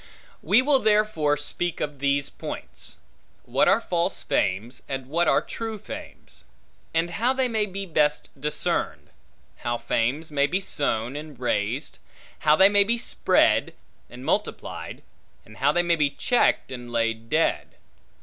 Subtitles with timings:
[0.41, 2.95] We will therefore speak of these points:
[3.43, 6.43] What are false fames; and what are true fames;
[6.91, 9.11] and how they may be best discerned;
[9.57, 11.99] how fames may be sown, and raised;
[12.39, 13.75] how they may be spread,
[14.09, 15.03] and multiplied;
[15.45, 17.75] and how they may be checked, and laid dead.